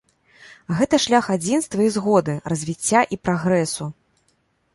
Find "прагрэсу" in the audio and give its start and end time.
3.27-3.85